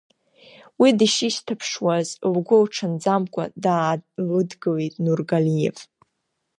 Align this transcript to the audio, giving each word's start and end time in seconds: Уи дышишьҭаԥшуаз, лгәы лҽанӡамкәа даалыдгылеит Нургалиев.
Уи 0.79 0.89
дышишьҭаԥшуаз, 0.97 2.07
лгәы 2.33 2.57
лҽанӡамкәа 2.63 3.43
даалыдгылеит 3.63 4.93
Нургалиев. 5.03 5.77